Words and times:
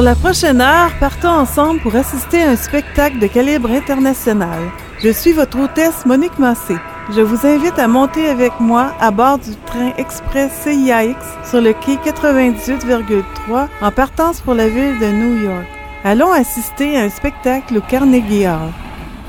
Pour 0.00 0.06
la 0.06 0.14
prochaine 0.14 0.62
heure, 0.62 0.92
partons 0.98 1.28
ensemble 1.28 1.78
pour 1.80 1.94
assister 1.94 2.42
à 2.42 2.52
un 2.52 2.56
spectacle 2.56 3.18
de 3.18 3.26
calibre 3.26 3.70
international. 3.70 4.70
Je 4.98 5.10
suis 5.10 5.32
votre 5.32 5.60
hôtesse 5.60 6.06
Monique 6.06 6.38
Massé. 6.38 6.74
Je 7.14 7.20
vous 7.20 7.46
invite 7.46 7.78
à 7.78 7.86
monter 7.86 8.26
avec 8.30 8.58
moi 8.60 8.94
à 8.98 9.10
bord 9.10 9.36
du 9.36 9.54
train 9.66 9.92
express 9.98 10.52
CIAX 10.62 11.22
sur 11.44 11.60
le 11.60 11.74
quai 11.74 11.96
98,3 11.96 13.68
en 13.82 13.90
partance 13.90 14.40
pour 14.40 14.54
la 14.54 14.70
ville 14.70 14.98
de 15.00 15.08
New 15.08 15.42
York. 15.42 15.66
Allons 16.02 16.32
assister 16.32 16.96
à 16.96 17.02
un 17.02 17.10
spectacle 17.10 17.76
au 17.76 17.82
Carnegie 17.82 18.46
Hall. 18.46 18.72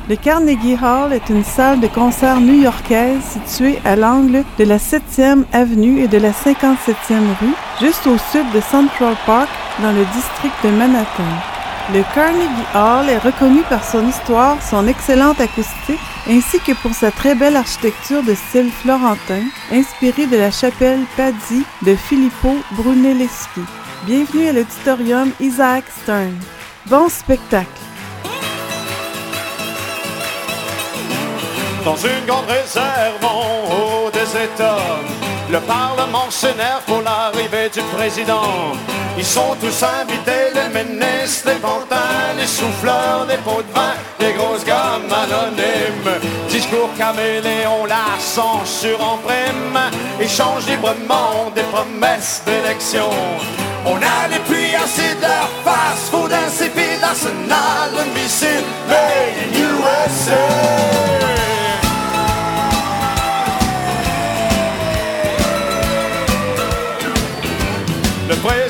Le 0.07 0.15
Carnegie 0.15 0.77
Hall 0.81 1.11
est 1.11 1.29
une 1.29 1.43
salle 1.43 1.81
de 1.81 1.87
concert 1.87 2.39
new-yorkaise 2.39 3.21
située 3.23 3.77
à 3.83 3.97
l'angle 3.97 4.45
de 4.57 4.63
la 4.63 4.77
7e 4.77 5.43
avenue 5.51 5.99
et 5.99 6.07
de 6.07 6.17
la 6.17 6.31
57e 6.31 7.27
rue, 7.41 7.55
juste 7.81 8.05
au 8.05 8.17
sud 8.31 8.49
de 8.53 8.61
Central 8.61 9.15
Park, 9.25 9.49
dans 9.81 9.91
le 9.91 10.05
district 10.13 10.53
de 10.63 10.69
Manhattan. 10.69 11.31
Le 11.91 12.03
Carnegie 12.13 12.67
Hall 12.75 13.09
est 13.09 13.17
reconnu 13.17 13.63
par 13.63 13.83
son 13.83 14.07
histoire, 14.07 14.61
son 14.61 14.87
excellente 14.87 15.41
acoustique, 15.41 15.99
ainsi 16.29 16.59
que 16.59 16.73
pour 16.73 16.93
sa 16.93 17.09
très 17.09 17.33
belle 17.33 17.55
architecture 17.55 18.21
de 18.21 18.35
style 18.35 18.71
florentin, 18.71 19.41
inspirée 19.71 20.27
de 20.27 20.37
la 20.37 20.51
chapelle 20.51 21.01
Paddy 21.17 21.65
de 21.81 21.95
Filippo 21.95 22.55
Brunelleschi. 22.73 23.63
Bienvenue 24.05 24.49
à 24.49 24.53
l'auditorium 24.53 25.31
Isaac 25.39 25.85
Stern. 26.03 26.37
Bon 26.85 27.09
spectacle! 27.09 27.67
Dans 31.83 31.95
une 31.95 32.25
grande 32.27 32.45
réserve 32.45 33.25
en 33.25 34.05
haut 34.05 34.11
des 34.11 34.37
le 35.51 35.59
Parlement 35.59 36.29
s'énerve 36.29 36.83
pour 36.85 37.01
l'arrivée 37.01 37.69
du 37.69 37.81
président. 37.95 38.71
Ils 39.17 39.25
sont 39.25 39.55
tous 39.59 39.83
invités, 39.83 40.47
les 40.55 40.83
ministres, 40.83 41.49
les 41.49 41.59
pantins, 41.59 42.33
les 42.37 42.47
souffleurs, 42.47 43.25
des 43.27 43.37
pots 43.37 43.61
de 43.61 43.73
vin, 43.73 43.93
les 44.21 44.33
grosses 44.33 44.63
gammes 44.63 45.11
anonymes. 45.11 46.21
Discours 46.47 46.89
caméléon, 46.97 47.85
la 47.85 48.17
censure 48.19 49.01
en 49.01 49.17
prime, 49.17 49.79
échange 50.19 50.65
librement 50.67 51.51
des 51.53 51.63
promesses 51.63 52.41
d'élection. 52.45 53.09
On 53.85 53.97
a 53.97 54.27
les 54.29 54.39
puits 54.39 54.71
de 54.71 55.21
leur 55.21 55.49
face, 55.65 56.09
food 56.09 56.31
insipide, 56.31 57.03
arsenal, 57.03 57.91
le 57.97 58.21
missile, 58.21 58.63
made 58.87 59.35
in 59.43 59.59
USA. 59.59 61.20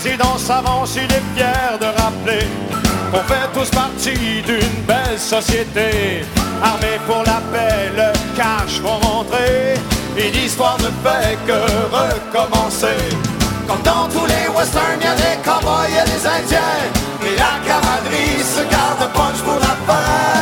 Président 0.02 0.38
s'avance, 0.38 0.96
il 0.96 1.04
est 1.04 1.24
fier 1.36 1.78
de 1.80 1.86
rappeler 1.86 2.48
qu'on 3.12 3.22
fait 3.32 3.48
tous 3.54 3.70
partie 3.70 4.42
d'une 4.42 4.86
belle 4.88 5.20
société. 5.20 6.26
Armés 6.64 7.00
pour 7.06 7.24
la 7.24 7.40
paix, 7.52 7.92
le 7.96 8.12
cash 8.36 8.80
vont 8.82 8.98
rentrer. 8.98 9.76
Et 10.18 10.32
l'histoire 10.32 10.78
ne 10.80 10.90
fait 11.04 11.38
que 11.46 11.60
recommencer. 11.96 12.98
Comme 13.68 13.82
dans 13.84 14.08
tous 14.08 14.26
les 14.26 14.48
westerns, 14.56 15.02
y 15.02 15.06
a 15.06 15.16
des 15.16 15.38
cowboys 15.44 15.92
et 15.92 16.10
des 16.10 16.26
indiens. 16.26 16.82
Mais 17.22 17.36
la 17.38 17.54
camaraderie 17.68 18.44
se 18.44 18.62
garde 18.72 19.14
punch 19.14 19.42
pour 19.44 19.60
la 19.60 19.76
fin. 19.86 20.42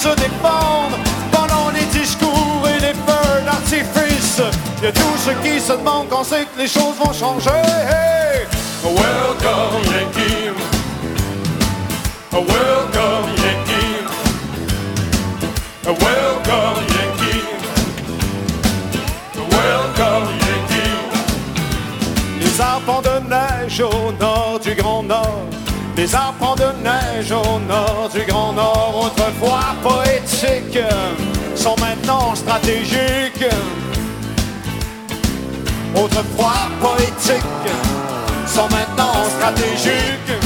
Se 0.00 0.08
défendre. 0.16 0.96
Pendant 1.30 1.70
les 1.70 1.84
discours 1.98 2.62
et 2.66 2.80
les 2.80 2.94
feux 2.94 3.42
d'artifice, 3.44 4.40
il 4.78 4.84
y 4.84 4.88
a 4.88 4.92
tous 4.92 5.16
ceux 5.24 5.34
qui 5.42 5.60
se 5.60 5.72
demandent 5.72 6.08
quand 6.08 6.24
c'est 6.24 6.44
que 6.44 6.58
les 6.58 6.68
choses 6.68 6.96
vont 6.98 7.12
changer. 7.12 7.50
Welcome 8.82 9.84
Yankee, 9.92 10.50
welcome 12.32 13.28
Yankee, 13.44 13.98
welcome 15.84 16.80
Yankee, 16.96 17.44
welcome 19.36 20.28
Yankee. 20.46 20.96
Les 22.40 22.60
arbres 22.60 23.02
de 23.02 23.16
neige 23.28 23.80
au 23.82 24.12
nord 24.18 24.58
du 24.62 24.74
Grand 24.74 25.02
Nord. 25.02 25.49
Les 26.00 26.14
arbres 26.14 26.56
de 26.56 26.82
neige 26.82 27.30
au 27.30 27.58
nord 27.68 28.08
du 28.10 28.22
Grand 28.22 28.54
Nord, 28.54 29.04
autrefois 29.04 29.74
poétiques, 29.82 30.82
sont 31.54 31.76
maintenant 31.78 32.34
stratégiques. 32.34 33.44
Autrefois 35.94 36.70
poétiques, 36.80 37.74
sont 38.46 38.68
maintenant 38.70 39.12
stratégiques. 39.36 40.38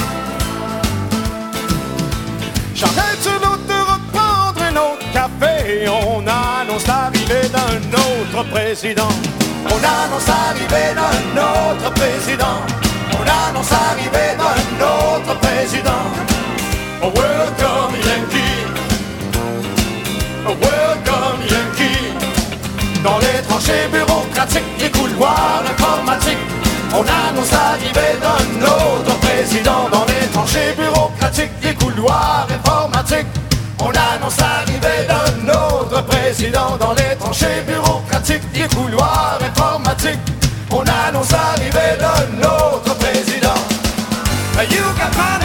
J'arrête 2.74 3.22
sur 3.22 3.34
l'autre 3.34 3.66
de 3.68 3.78
reprendre 3.92 4.60
un 4.60 4.74
autre 4.74 5.06
café. 5.12 5.88
On 5.88 6.18
annonce 6.26 6.84
l'arrivée 6.88 7.48
d'un 7.48 7.78
autre 7.96 8.44
président. 8.50 9.14
On 9.66 9.76
annonce 9.76 10.26
l'arrivée 10.26 10.94
d'un 10.96 11.40
autre 11.40 11.94
président. 11.94 12.83
On 13.24 13.48
annonce 13.48 13.70
l'arrivée 13.70 14.36
d'un 14.36 14.84
autre 14.84 15.38
président. 15.40 16.04
Oh, 17.02 17.10
welcome 17.14 17.94
Yankee. 18.04 18.66
Oh, 20.46 20.54
welcome 20.60 21.40
Yankee. 21.48 23.02
Dans 23.02 23.18
les 23.18 23.42
tranchées 23.48 23.88
bureaucratiques, 23.90 24.62
les 24.78 24.90
couloirs 24.90 25.62
informatiques, 25.66 26.36
on 26.92 27.00
annonce 27.00 27.50
l'arrivée 27.52 28.18
d'un 28.20 28.66
autre 28.66 29.18
président. 29.20 29.88
Dans 29.90 30.04
les 30.04 30.26
tranchées 30.32 30.74
bureaucratiques, 30.76 31.52
les 31.62 31.74
couloirs 31.74 32.46
informatiques, 32.50 33.26
on 33.78 33.88
annonce 33.90 34.36
l'arrivée 34.38 35.06
d'un 35.08 35.52
autre 35.52 36.02
président. 36.04 36.76
Dans 36.78 36.92
les 36.92 37.16
tranchées 37.18 37.62
bureaucratiques, 37.66 38.42
les 38.54 38.68
couloirs 38.68 39.38
informatiques, 39.40 40.20
on 40.70 40.82
annonce 40.82 41.30
l'arrivée 41.30 41.96
d'un 41.98 42.46
autre 42.48 42.82
président. 42.84 43.03
You 44.70 44.80
got 44.96 45.14
my 45.18 45.43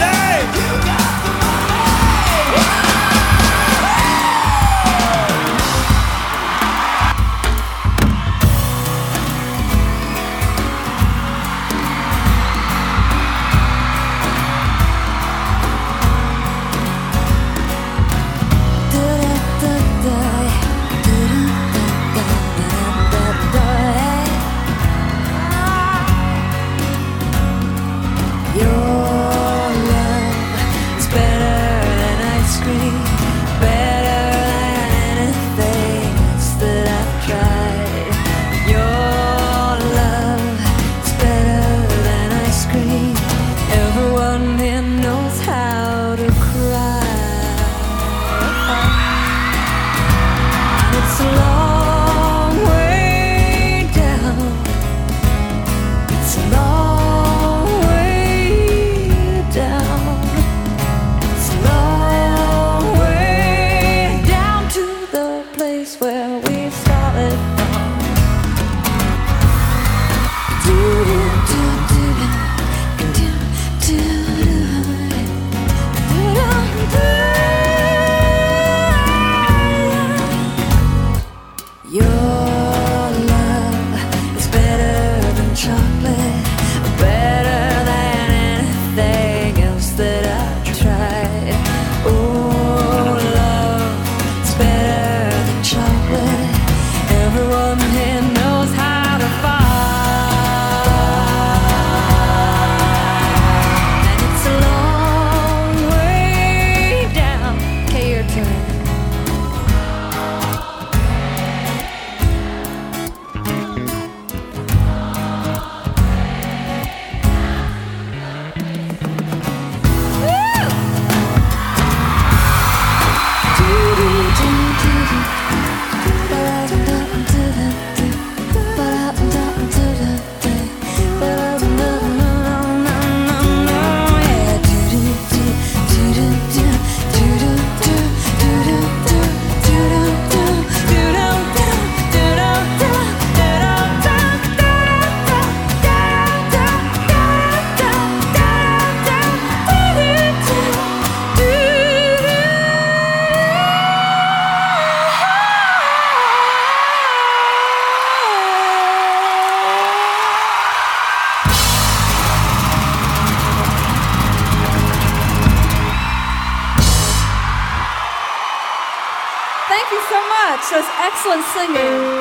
excellent. 170.60 172.20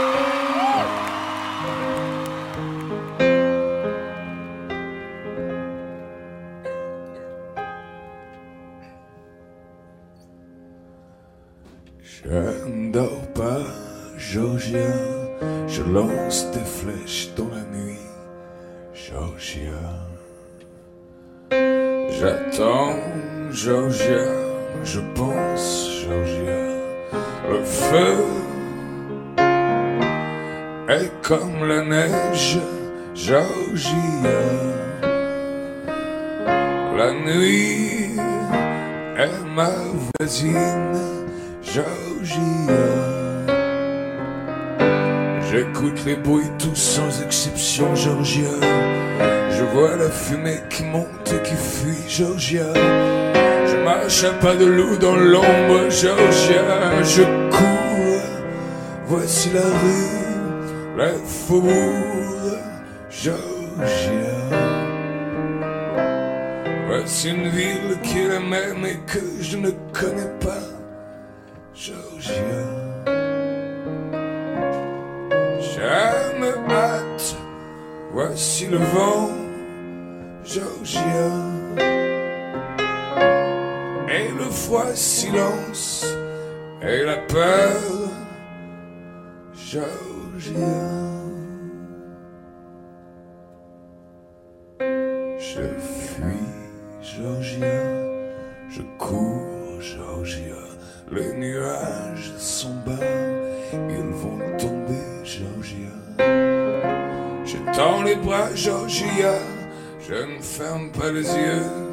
Je 12.01 12.29
ne 12.67 12.91
dors 12.91 13.27
pas, 13.35 13.59
Georgia. 14.17 14.79
Je 15.67 15.83
lance 15.83 16.45
des 16.51 16.59
flèches 16.59 17.29
dans 17.35 17.49
la 17.49 17.63
nuit, 17.77 17.99
Georgia. 18.93 19.79
J'attends, 22.09 22.95
Georgia. 23.51 24.25
Je 24.83 24.99
pense, 25.15 26.03
Georgia. 26.03 26.78
Le 27.11 27.63
feu 27.63 28.15
est 30.89 31.11
comme 31.21 31.67
la 31.67 31.83
neige, 31.83 32.59
Georgia. 33.15 33.95
La 36.97 37.13
nuit 37.13 38.17
est 39.17 39.45
ma 39.55 39.69
voisine, 40.19 40.97
Georgia. 41.63 42.39
J'écoute 45.49 46.05
les 46.05 46.15
bruits 46.15 46.51
tous 46.59 46.75
sans 46.75 47.23
exception, 47.23 47.95
Georgia. 47.95 48.51
Je 49.49 49.63
vois 49.63 49.95
la 49.95 50.09
fumée 50.09 50.59
qui 50.69 50.83
monte 50.83 51.33
et 51.33 51.41
qui 51.41 51.55
fuit, 51.55 52.07
Georgia. 52.07 52.65
Marche 53.89 54.31
pas 54.39 54.55
de 54.55 54.65
loup 54.65 54.97
dans 54.97 55.15
l'ombre, 55.15 55.89
Georgia. 55.89 57.01
Je 57.01 57.23
cours, 57.49 58.29
voici 59.07 59.49
la 59.51 59.61
rue, 59.61 60.95
la 60.95 61.09
faubourg, 61.25 62.59
Georgia. 63.09 64.35
Voici 66.85 67.29
une 67.29 67.47
ville 67.49 67.97
qui 68.03 68.19
est 68.19 68.27
la 68.27 68.39
même 68.39 68.85
et 68.85 68.99
que 69.07 69.21
je 69.41 69.57
ne 69.57 69.71
connais 69.91 70.33
pas, 70.39 70.67
Georgia. 71.73 72.33
Je 75.61 76.39
me 76.39 76.51
hâte, 76.71 77.37
voici 78.11 78.67
le 78.67 78.77
vent, 78.77 79.31
Georgia. 80.45 82.08
Froid 84.51 84.95
silence 84.95 86.05
et 86.81 87.03
la 87.03 87.17
peur, 87.17 87.81
Georgia. 89.53 89.89
Je 95.37 95.61
fuis, 95.79 96.47
Georgia. 97.01 97.67
Je 98.69 98.81
cours, 98.97 99.81
Georgia. 99.81 100.55
Les 101.11 101.33
nuages 101.33 102.33
sont 102.37 102.75
bas, 102.85 103.05
ils 103.73 104.13
vont 104.13 104.39
tomber, 104.57 105.23
Georgia. 105.23 105.93
Je 107.45 107.57
tends 107.75 108.03
les 108.03 108.15
bras, 108.15 108.53
Georgia. 108.55 109.33
Je 109.99 110.13
ne 110.13 110.41
ferme 110.41 110.91
pas 110.91 111.11
les 111.11 111.27
yeux, 111.27 111.88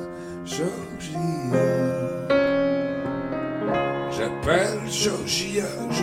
Georgia, 5.56 5.95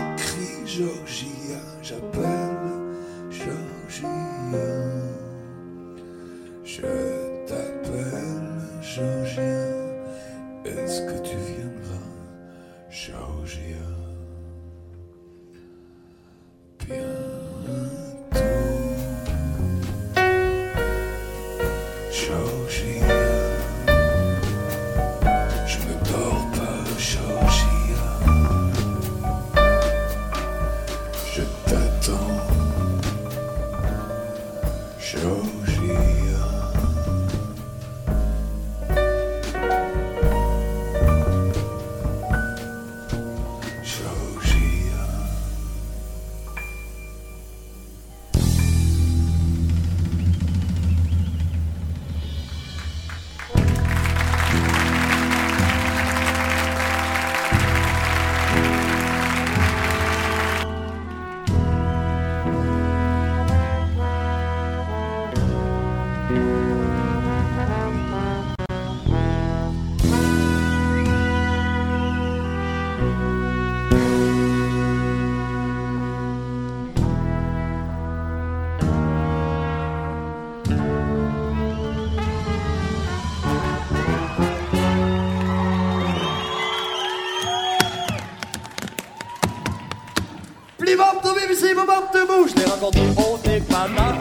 Je 91.85 92.55
l'ai 92.55 92.65
rencontré 92.65 93.01
au 93.17 93.37
dépanneur 93.37 94.15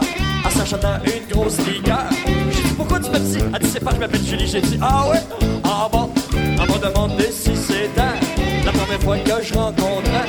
en 0.45 0.51
s'achetant 0.51 0.99
une 1.05 1.33
grosse 1.33 1.59
liqueur. 1.59 2.07
J'ai 2.51 2.63
dit 2.63 2.75
pourquoi 2.77 2.99
tu 2.99 3.11
m'appelles 3.11 3.51
Elle 3.55 3.61
dit 3.61 3.71
c'est 3.73 3.81
pas, 3.81 3.93
je 3.95 4.01
m'appelle 4.01 4.25
Julie. 4.25 4.47
J'ai 4.47 4.61
dit 4.61 4.79
ah 4.81 5.09
ouais, 5.09 5.23
ah 5.65 5.89
bon. 5.91 6.11
Elle 6.33 6.57
m'a 6.57 6.89
demandé 6.89 7.31
si 7.31 7.57
c'était 7.57 8.01
la 8.65 8.73
première 8.73 9.01
fois 9.01 9.19
que 9.19 9.45
je 9.45 9.55
rencontrais 9.55 10.27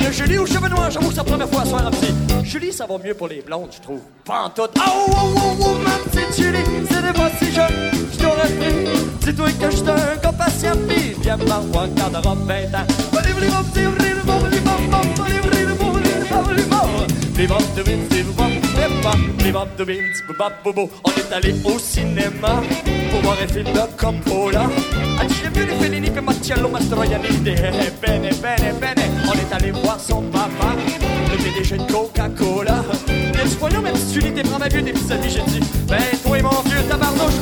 une 0.00 0.12
Julie 0.12 0.38
aux 0.38 0.46
cheveux 0.46 0.68
noirs. 0.68 0.90
J'avoue 0.90 1.08
que 1.08 1.14
c'est 1.14 1.18
la 1.18 1.24
première 1.24 1.48
fois 1.48 1.62
à 1.62 1.66
soir, 1.66 1.84
me 1.84 1.90
dit 1.90 2.48
Julie, 2.48 2.72
ça 2.72 2.86
va 2.86 2.98
mieux 2.98 3.14
pour 3.14 3.28
les 3.28 3.42
blondes, 3.42 3.70
je 3.72 3.80
trouve. 3.80 4.00
Pas 4.24 4.44
en 4.44 4.50
tout. 4.50 4.62
Oh, 4.76 4.80
oh, 4.80 5.14
oh, 5.36 5.56
oh, 5.60 5.74
ma 5.84 6.10
petite 6.10 6.42
Julie, 6.42 6.64
c'était 6.88 7.12
pas 7.12 7.30
si 7.38 7.52
jeune. 7.52 7.90
Je 8.12 8.18
t'aurais 8.18 8.48
pris. 8.48 9.32
Dis-toi 9.32 9.48
que 9.52 9.90
un 9.90 10.16
gars 10.22 10.32
patient, 10.32 10.76
pis 10.88 11.14
viens 11.20 11.36
me 11.36 11.44
voir 11.44 11.62
quand 11.96 12.10
t'auras 12.10 12.34
20 12.34 12.54
ans. 12.74 13.00
On 21.04 21.10
est 21.10 21.32
allé 21.32 21.54
au 21.64 21.78
cinéma 21.78 22.62
pour 23.10 23.20
voir 23.22 23.36
un 23.42 23.48
film 23.48 23.64
de 23.64 23.96
Coppola. 23.96 24.62
Ah, 25.18 25.22
J'ai 25.28 25.48
vu 25.48 25.66
les 25.66 25.74
Fellini 25.74 26.08
et 26.08 26.20
Marcello 26.20 26.68
Mastroianni. 26.68 27.28
Bene, 27.38 27.90
bene, 28.02 28.30
bene. 28.80 29.04
On 29.26 29.32
est 29.32 29.54
allé 29.54 29.70
voir 29.70 29.98
son 29.98 30.22
papa, 30.22 30.76
le 31.30 31.36
PDG 31.36 31.78
de 31.78 31.92
Coca-Cola. 31.92 32.84
Il 33.08 33.40
a 33.40 33.44
dit, 33.44 33.56
voyons, 33.58 33.82
ma 33.82 33.90
petite 33.90 34.12
Julie, 34.12 34.32
t'es 34.32 34.42
vraiment 34.42 34.66
vieux, 34.70 34.82
des 34.82 34.92
petits 34.92 35.12
amis. 35.12 35.30
J'ai 35.30 35.42
dit, 35.42 35.60
ben, 35.88 35.98
toi, 36.24 36.42
mon 36.42 36.62
vieux 36.70 36.82
tabarnouche. 36.88 37.39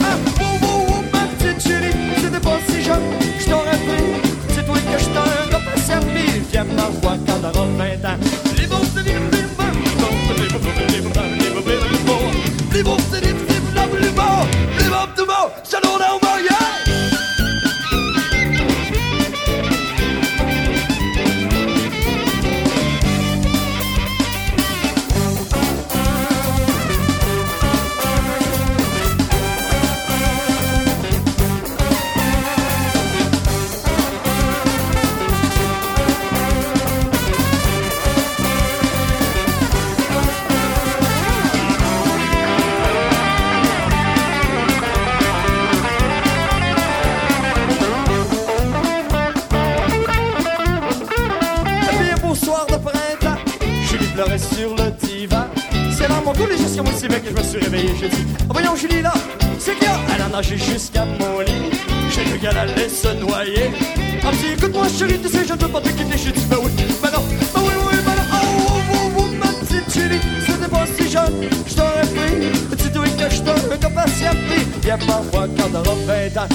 Nagé 60.38 60.56
jusqu'à 60.56 61.04
mon 61.04 61.40
lit. 61.40 61.70
J'ai 62.10 62.24
cru 62.24 62.38
qu'elle 62.38 62.56
allait 62.56 62.88
se 62.88 63.08
noyer. 63.08 63.70
Elle 63.96 64.26
me 64.26 64.32
dit, 64.32 64.52
écoute-moi 64.56 64.86
chérie, 64.88 65.18
tu 65.20 65.28
sais, 65.28 65.44
je 65.44 65.52
ne 65.52 65.58
peux 65.58 65.68
pas 65.68 65.80
te 65.80 65.88
quitter. 65.88 66.16
J'ai 66.16 66.32
dit, 66.32 66.44
ben 66.48 66.58
oui, 66.62 66.70
ben 67.02 67.10
non, 67.10 67.22
ben 67.54 67.60
oui, 67.62 67.74
oui, 67.90 67.98
ben 68.06 68.14
non. 68.14 68.24
Oh, 68.32 68.70
oh, 68.70 68.94
oh, 68.94 69.20
oh, 69.20 69.26
ma 69.40 69.46
petite 69.46 69.92
Julie, 69.92 70.20
c'était 70.46 70.68
pas 70.68 70.86
si 70.96 71.10
jeune. 71.10 71.34
Je 71.66 71.74
t'aurais 71.74 72.06
pris, 72.14 72.76
tu 72.76 72.88
dois 72.90 73.04
que 73.04 73.34
je 73.34 73.40
te 73.42 73.86
patient. 73.92 74.34
Viens 74.82 74.98
pas 74.98 75.22
voir 75.32 75.46
quand 75.56 75.70
t'auras 75.70 75.96
20 76.06 76.40
ans. 76.40 76.48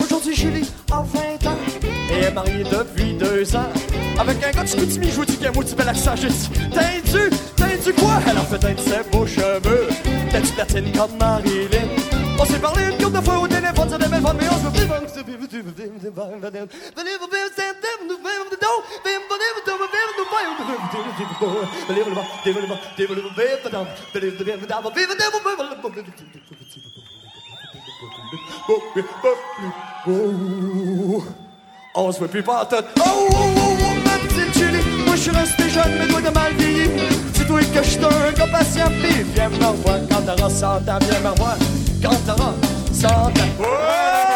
Aujourd'hui 0.00 0.34
Julie 0.34 0.70
a 0.90 1.02
20 1.02 1.46
ans 1.48 1.58
et 2.10 2.24
est 2.24 2.30
mariée 2.32 2.64
depuis 2.64 3.14
deux 3.14 3.56
ans 3.56 3.70
Avec 4.18 4.44
un 4.44 4.50
gars 4.50 4.62
de 4.62 4.68
Chicoutimi, 4.68 5.10
je 5.10 5.16
vous 5.16 5.24
dis 5.24 5.34
qu'il 5.34 5.42
y 5.42 5.46
a 5.46 5.50
un 5.50 5.52
mot 5.52 5.64
de 5.64 5.74
bel 5.74 5.88
accent 5.88 6.14
J'ai 6.16 6.28
dit, 6.28 6.50
t'as 6.72 7.00
dû, 7.00 7.30
t'as 7.56 7.76
dû 7.76 7.92
quoi? 7.94 8.20
Elle 8.26 8.38
a 8.38 8.40
fait 8.42 8.64
un 8.64 8.76
ses 8.76 9.10
beaux 9.10 9.26
cheveux 9.26 9.88
T'as-tu 10.30 10.52
platine 10.52 10.92
comme 10.92 11.16
Marilyn? 11.18 11.88
On 12.38 12.44
s'est 12.44 12.58
parlé 12.58 12.84
une 12.90 13.02
couple 13.02 13.18
de 13.18 13.24
fois 13.24 13.38
au 13.38 13.48
téléphone, 13.48 13.88
ça 13.88 13.98
mais 13.98 14.48
on 14.50 14.58
se 14.58 14.74
on 31.94 32.12
se 32.12 32.18
voit 32.18 32.28
plus 32.28 32.42
pas 32.42 32.66
tout. 32.66 32.76
Oh, 32.98 33.02
oh, 33.06 33.34
oh, 33.36 33.54
oh, 33.56 33.73
suis 35.24 35.36
resté 35.36 35.70
jeune, 35.70 35.92
mais 35.98 36.06
toi 36.06 36.20
de 36.20 36.28
mal 36.34 36.52
vieilli. 36.58 36.90
C'est 37.32 37.46
toi 37.46 37.58
que 37.60 37.82
je 37.82 37.88
suis 37.88 38.04
un 38.04 38.32
gars 38.32 38.46
patient, 38.52 38.90
puis 39.00 39.24
viens 39.34 39.48
me 39.48 39.64
revoir 39.64 39.96
quand 40.10 40.20
t'auras 40.20 40.50
100 40.50 40.66
ans, 40.66 40.98
viens 41.00 41.20
me 41.20 41.30
revoir 41.30 41.56
quand 42.02 42.16
t'auras 42.26 42.52
100 42.92 43.08
ans. 43.08 44.33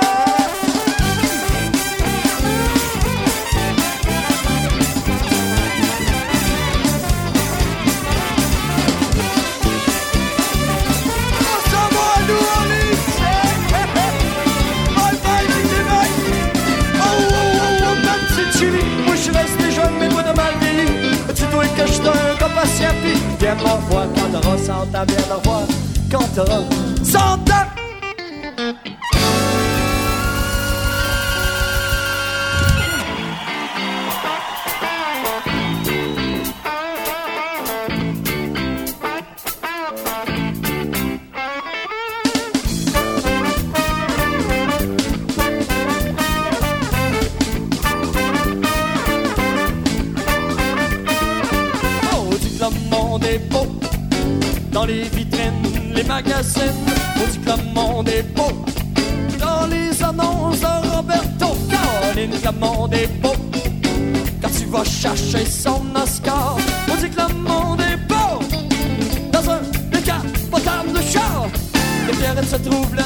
Suis 22.67 22.85
un 22.85 22.89
gars 22.89 22.95
patient 22.95 22.95
Puis 23.03 23.13
viens 23.41 23.55
me 23.55 23.61
revoir 23.61 24.07
quand 24.15 24.41
t'auras 24.41 24.59
100 24.59 24.73
ans 24.73 24.87
Viens 24.93 25.27
me 25.29 25.35
revoir 25.35 25.63
quand 26.11 26.35
t'auras 26.35 26.63
100 27.03 27.19
ans 27.19 27.78
Dans 54.79 54.85
les 54.85 55.03
vitrines, 55.09 55.93
les 55.93 56.05
magazines 56.05 56.87
On 57.17 57.27
dit 57.27 57.39
que 57.41 57.51
le 57.51 58.23
beau. 58.23 58.65
Dans 59.41 59.67
les 59.67 60.05
annonces 60.05 60.61
de 60.61 60.95
Roberto 60.95 61.47
Caroline, 61.69 62.31
que 62.31 62.47
le 62.47 62.53
monde 62.61 62.95
est 62.95 63.09
beau. 63.21 63.35
Quand 64.41 64.51
tu 64.57 64.67
vas 64.67 64.85
chercher 64.85 65.45
son 65.47 65.83
Oscar 66.01 66.59
On 66.93 66.95
dit 66.95 67.11
que 67.11 67.21
le 67.21 67.35
monde 67.35 67.81
est 67.81 67.97
beau. 68.07 68.39
Dans 69.33 69.51
un 69.51 69.63
décapotable 69.91 70.93
de 70.93 71.03
char 71.03 71.49
Les 72.07 72.17
pierrettes 72.17 72.49
se 72.49 72.57
trouvent 72.57 72.95
là. 72.95 73.03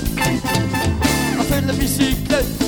On 1.40 1.42
fait 1.42 1.62
la 1.62 1.72
bicyclette 1.72 2.61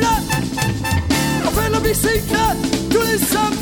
se 0.00 0.06
trouvent 0.06 0.82
là 0.82 0.90
On 1.46 1.50
fait 1.50 1.70
la 1.70 1.80
bicyclette 1.80 2.90
tous 2.90 3.02
les 3.02 3.18
samedis 3.18 3.59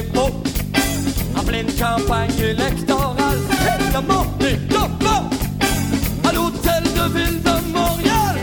monde 0.00 0.06
est 0.06 0.12
beau 0.14 0.30
En 1.36 1.42
pleine 1.42 1.66
campagne 1.78 2.30
électorale 2.38 3.38
Et 3.66 3.92
le 3.92 4.00
monde 4.00 4.42
est 4.42 4.68
beau 4.68 4.78
À 6.28 6.32
l'hôtel 6.32 6.82
de 6.82 7.18
ville 7.18 7.42
de 7.42 7.72
Montréal 7.72 8.36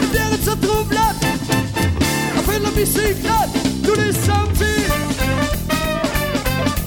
Les 0.00 0.06
bières 0.08 0.44
se 0.44 0.50
trouvent 0.66 0.92
là 0.92 1.12
On 2.38 2.42
fait 2.42 2.58
la 2.58 2.70
bicyclette 2.70 3.82
tous 3.84 3.94
les 3.94 4.12
samedis. 4.12 4.86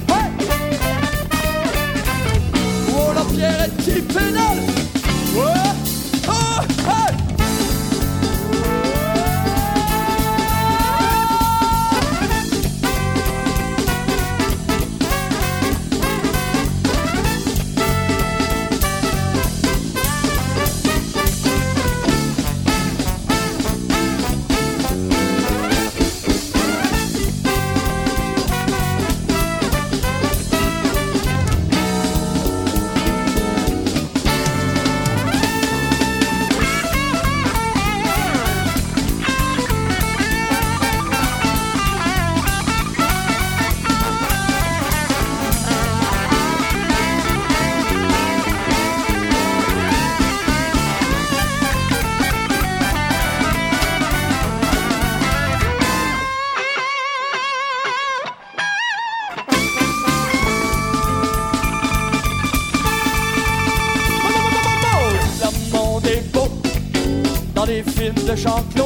Ouais 0.09 0.29
Oh 2.91 3.11
la 3.13 3.21
pierrette 3.35 3.77
qui 3.77 4.01
pédale 4.01 4.61
Ouais 5.35 5.74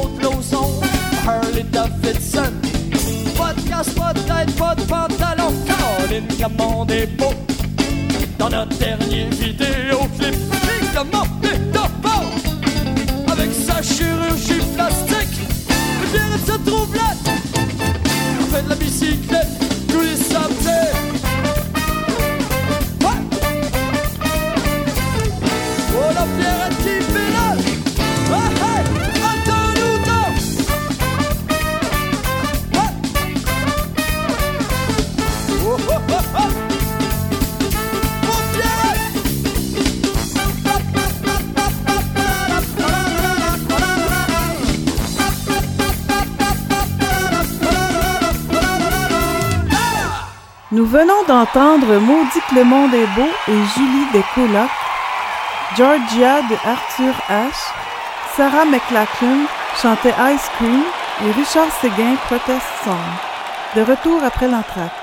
de 0.08 0.22
Lauzon, 0.22 0.80
Harley 1.26 1.64
Davidson. 1.70 2.52
Pas 3.36 3.54
de 3.54 3.60
casse, 3.68 3.90
pas 3.90 4.12
de 4.12 4.20
tête, 4.20 4.56
pas 4.56 4.74
de 4.74 4.82
pantalon, 4.82 5.52
Caroline 5.66 6.28
Commande 6.40 6.90
est 6.90 7.06
beau. 7.18 7.32
Dans 8.38 8.48
notre 8.48 8.76
dernier 8.78 9.26
vidéoclip, 9.30 10.34
il 10.80 10.88
commande 10.96 11.44
est 11.44 11.58
beau. 12.02 13.32
Avec 13.32 13.50
sa 13.52 13.82
chirurgie 13.82 14.62
plastique, 14.74 15.40
le 16.02 16.06
bien 16.12 16.38
se 16.46 16.70
trouve 16.70 16.94
là. 16.94 17.14
On 18.40 18.54
fait 18.54 18.62
de 18.62 18.68
la 18.68 18.74
bicyclette 18.76 19.79
venons 50.90 51.22
d'entendre 51.28 51.98
Maudit 51.98 52.40
que 52.48 52.56
le 52.56 52.64
monde 52.64 52.92
et 52.92 53.06
Julie 53.76 54.10
des 54.12 54.24
Colocs, 54.34 54.70
Georgia 55.76 56.42
de 56.42 56.56
Arthur 56.66 57.14
H, 57.30 57.54
Sarah 58.36 58.64
McLachlan 58.64 59.46
chantait 59.80 60.14
Ice 60.34 60.50
Cream 60.56 60.82
et 61.24 61.30
Richard 61.30 61.70
Séguin 61.80 62.16
Protest 62.26 62.66
Song. 62.82 62.96
De 63.76 63.82
retour 63.82 64.24
après 64.24 64.48
l'entracte. 64.48 64.99